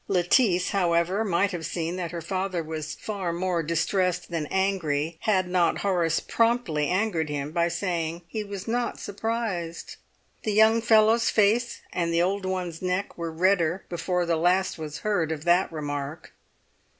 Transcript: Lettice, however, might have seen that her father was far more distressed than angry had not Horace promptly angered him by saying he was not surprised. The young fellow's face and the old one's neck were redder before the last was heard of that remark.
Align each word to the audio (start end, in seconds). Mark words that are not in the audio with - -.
Lettice, 0.07 0.69
however, 0.71 1.23
might 1.23 1.51
have 1.51 1.63
seen 1.63 1.95
that 1.97 2.09
her 2.09 2.23
father 2.23 2.63
was 2.63 2.95
far 2.95 3.31
more 3.31 3.61
distressed 3.61 4.31
than 4.31 4.47
angry 4.47 5.17
had 5.19 5.47
not 5.47 5.81
Horace 5.81 6.19
promptly 6.19 6.87
angered 6.87 7.29
him 7.29 7.51
by 7.51 7.67
saying 7.67 8.23
he 8.27 8.43
was 8.43 8.67
not 8.67 8.99
surprised. 8.99 9.97
The 10.41 10.53
young 10.53 10.81
fellow's 10.81 11.29
face 11.29 11.81
and 11.93 12.11
the 12.11 12.19
old 12.19 12.45
one's 12.47 12.81
neck 12.81 13.15
were 13.15 13.31
redder 13.31 13.85
before 13.89 14.25
the 14.25 14.37
last 14.37 14.79
was 14.79 15.01
heard 15.05 15.31
of 15.31 15.43
that 15.43 15.71
remark. 15.71 16.33